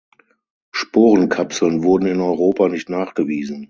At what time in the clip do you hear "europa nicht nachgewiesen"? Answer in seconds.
2.21-3.59